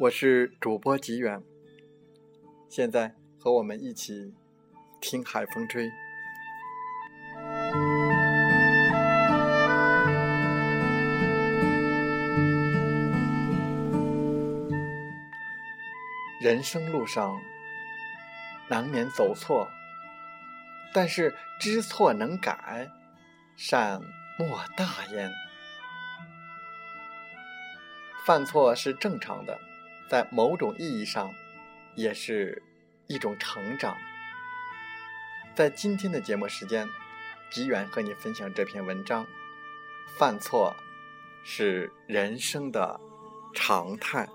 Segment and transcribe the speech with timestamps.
[0.00, 1.42] 我是主播吉远，
[2.70, 4.32] 现在和我们一起
[4.98, 5.90] 听海风吹。
[16.40, 17.38] 人生路上
[18.70, 19.68] 难免走错，
[20.94, 22.90] 但是知错能改，
[23.54, 24.00] 善
[24.38, 25.30] 莫大焉。
[28.24, 29.60] 犯错是正常的。
[30.10, 31.32] 在某种意义上，
[31.94, 32.60] 也是
[33.06, 33.96] 一种成长。
[35.54, 36.88] 在今天的节目时间，
[37.48, 39.24] 吉远和你分享这篇文章：
[40.18, 40.74] 犯错
[41.44, 43.00] 是人生的
[43.54, 44.28] 常态。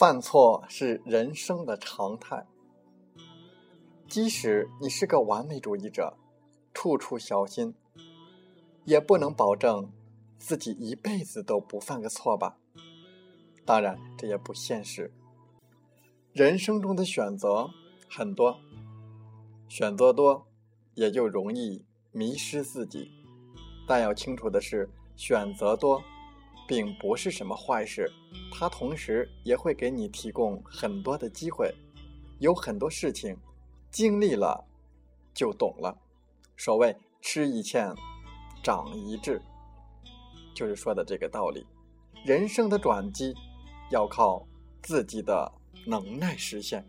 [0.00, 2.46] 犯错是人生的常态，
[4.08, 6.16] 即使你是个完美主义者，
[6.72, 7.74] 处处小心，
[8.86, 9.92] 也不能保证
[10.38, 12.56] 自己一辈子都不犯个错吧？
[13.66, 15.12] 当然，这也不现实。
[16.32, 17.68] 人生中的选择
[18.08, 18.58] 很多，
[19.68, 20.46] 选择多，
[20.94, 23.10] 也就容易迷失自己。
[23.86, 26.02] 但要清楚的是，选择多。
[26.70, 28.08] 并不是什么坏事，
[28.52, 31.74] 它同时也会给你提供很多的机会。
[32.38, 33.36] 有很多事情，
[33.90, 34.64] 经历了
[35.34, 35.98] 就懂了。
[36.56, 37.92] 所谓“吃一堑，
[38.62, 39.42] 长一智”，
[40.54, 41.66] 就是说的这个道理。
[42.24, 43.34] 人生的转机，
[43.90, 44.46] 要靠
[44.80, 45.50] 自己的
[45.84, 46.88] 能耐实现。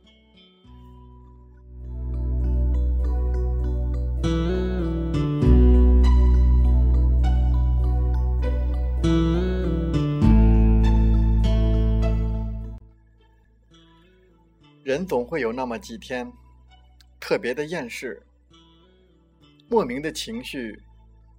[15.05, 16.31] 总会有那么几天
[17.19, 18.21] 特别的厌世，
[19.69, 20.81] 莫名的情绪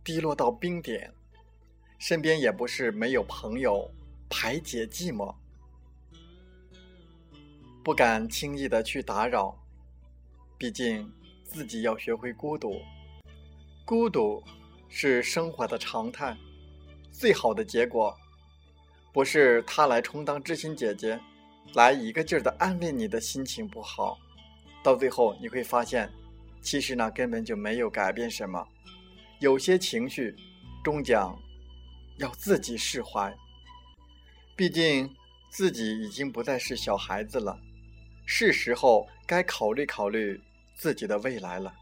[0.04, 1.12] 低落到冰点，
[1.98, 3.90] 身边也不是没有朋友
[4.30, 5.34] 排解寂寞，
[7.82, 9.56] 不敢轻易的去打扰，
[10.56, 11.12] 毕竟
[11.44, 12.80] 自己要学会孤独，
[13.84, 14.42] 孤独
[14.88, 16.36] 是生活的常态，
[17.10, 18.16] 最好的结果
[19.12, 21.20] 不是他来充当知心姐姐。
[21.74, 24.18] 来一个劲儿的安慰你的心情不好，
[24.82, 26.10] 到最后你会发现，
[26.60, 28.66] 其实呢根本就没有改变什么。
[29.40, 30.36] 有些情绪，
[30.84, 31.36] 终将
[32.18, 33.34] 要自己释怀。
[34.54, 35.12] 毕竟
[35.50, 37.58] 自己已经不再是小孩子了，
[38.26, 40.40] 是时候该考虑考虑
[40.74, 41.74] 自己的未来了。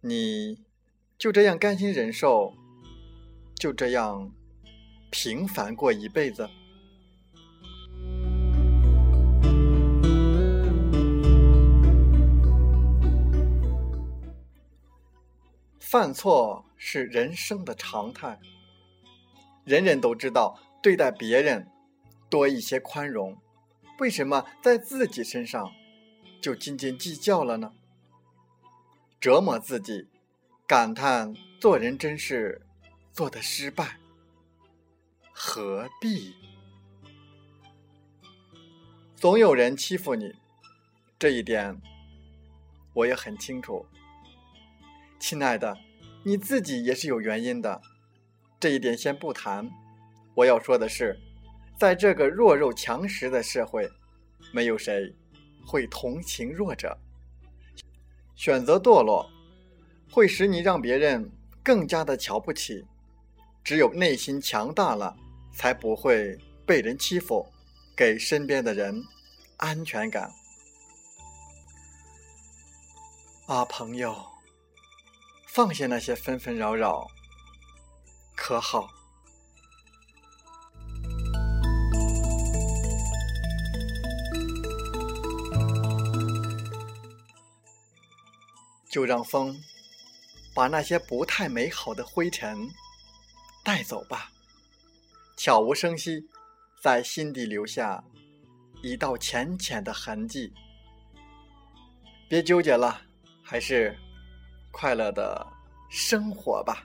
[0.00, 0.64] 你
[1.18, 2.54] 就这样甘心忍受，
[3.56, 4.32] 就这样
[5.10, 6.48] 平凡过一辈子？
[15.90, 18.38] 犯错是人生的常态，
[19.64, 21.68] 人人都知道对待别人
[22.28, 23.36] 多一些宽容，
[23.98, 25.72] 为什么在自己身上
[26.40, 27.72] 就斤斤计较了呢？
[29.20, 30.06] 折磨自己，
[30.64, 32.64] 感叹做人真是
[33.10, 33.98] 做的失败，
[35.32, 36.36] 何必？
[39.16, 40.36] 总有人欺负你，
[41.18, 41.82] 这一点
[42.94, 43.84] 我也很清楚。
[45.20, 45.76] 亲爱的，
[46.24, 47.82] 你自己也是有原因的，
[48.58, 49.70] 这一点先不谈。
[50.34, 51.20] 我要说的是，
[51.78, 53.86] 在这个弱肉强食的社会，
[54.50, 55.14] 没有谁
[55.66, 56.98] 会同情弱者。
[58.34, 59.30] 选择堕落，
[60.10, 61.30] 会使你让别人
[61.62, 62.82] 更加的瞧不起。
[63.62, 65.14] 只有内心强大了，
[65.52, 67.46] 才不会被人欺负，
[67.94, 69.04] 给身边的人
[69.58, 70.30] 安全感。
[73.46, 74.16] 啊，朋友。
[75.52, 77.10] 放下那些纷纷扰扰
[78.36, 78.88] 可好？
[88.88, 89.60] 就让风
[90.54, 92.70] 把那些不太美好的灰尘
[93.64, 94.30] 带走吧。
[95.36, 96.28] 悄无声息
[96.80, 98.04] 在心底留下
[98.82, 100.52] 一道浅浅的痕迹。
[102.28, 103.02] 别纠结了
[103.42, 103.98] 还是
[104.70, 105.46] 快乐的
[105.88, 106.84] 生活吧。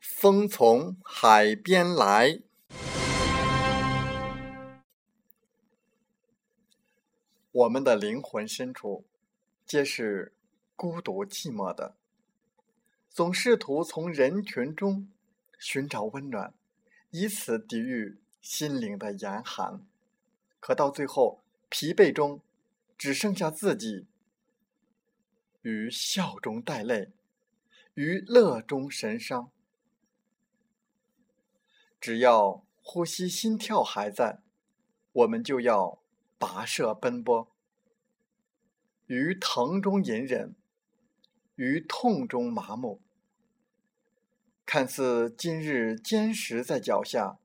[0.00, 2.40] 风从海边来，
[7.52, 9.06] 我们的灵魂深处
[9.64, 10.34] 皆是
[10.74, 11.94] 孤独寂寞的，
[13.10, 15.08] 总试图从人群中
[15.58, 16.54] 寻找温暖，
[17.10, 19.84] 以此抵御心灵的严寒。
[20.60, 22.40] 可到最后，疲惫中
[22.96, 24.06] 只剩下自己，
[25.62, 27.10] 于笑中带泪，
[27.94, 29.50] 于乐中神伤。
[32.00, 34.40] 只要呼吸、心跳还在，
[35.12, 36.00] 我们就要
[36.38, 37.50] 跋涉奔波。
[39.06, 40.54] 于疼中隐忍，
[41.56, 43.00] 于痛中麻木。
[44.70, 47.38] 看似今日坚实在脚下，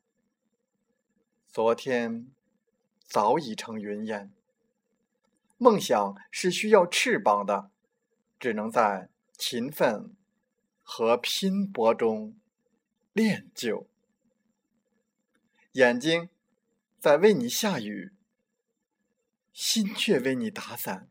[1.47, 2.27] 昨天
[3.05, 4.33] 早已成云烟。
[5.57, 7.71] 梦想是需要翅膀的，
[8.37, 10.13] 只能在勤奋
[10.81, 12.37] 和拼搏中
[13.13, 13.87] 练就。
[15.71, 16.27] 眼睛
[16.99, 18.11] 在为你下雨，
[19.53, 21.07] 心却为你打伞。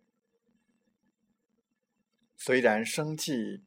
[2.37, 3.63] 虽然生气，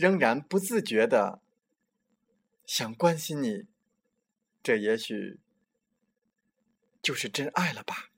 [0.00, 1.42] 仍然不自觉的
[2.64, 3.66] 想关心你，
[4.62, 5.38] 这也许
[7.02, 8.09] 就是真爱了吧。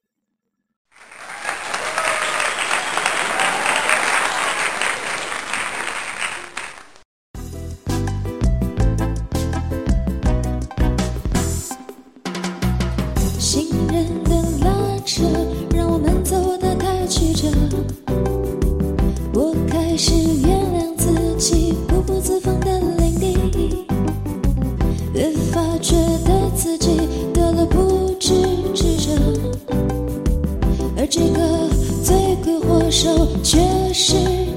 [33.03, 33.59] 受却
[33.93, 34.15] 是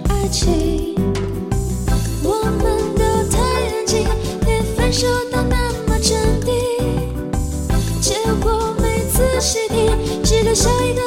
[0.07, 0.93] 爱情。
[2.21, 4.05] 我们都太安静，
[4.45, 6.53] 连分手都那么镇定，
[7.99, 8.13] 结
[8.43, 11.04] 果没仔细听，只留下一个。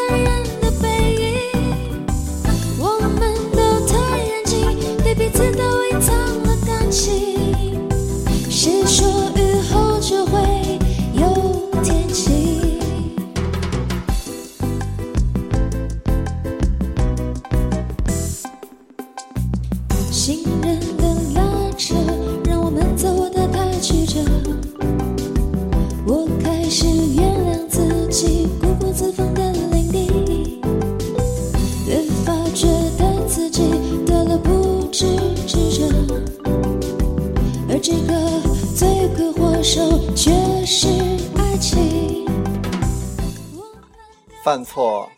[44.48, 45.12] 犯错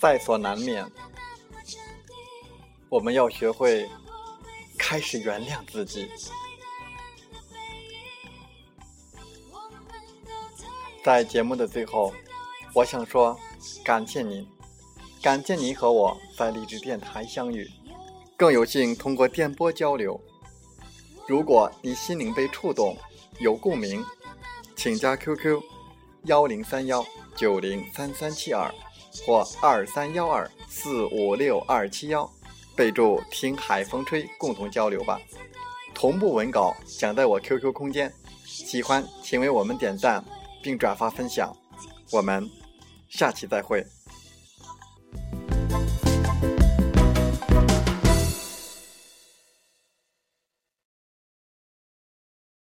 [0.00, 0.90] 在所难免，
[2.88, 3.86] 我们要学会
[4.78, 6.08] 开始原谅自己。
[11.04, 12.14] 在节目的最后，
[12.72, 13.38] 我想说
[13.84, 14.48] 感谢您，
[15.20, 17.70] 感谢您和我在励志电台相遇，
[18.34, 20.18] 更有幸通过电波交流。
[21.28, 22.96] 如果你心灵被触动，
[23.40, 24.02] 有共鸣，
[24.74, 25.60] 请加 QQ：
[26.24, 27.04] 幺零三幺。
[27.36, 28.70] 九零三三七二
[29.24, 32.30] 或二三幺二四五六二七幺，
[32.76, 35.18] 备注“听海风吹”，共同交流吧。
[35.94, 38.12] 同步文稿讲在我 QQ 空间，
[38.44, 40.22] 喜欢请为我们点赞
[40.62, 41.56] 并转发分享。
[42.10, 42.46] 我们
[43.08, 43.86] 下期再会。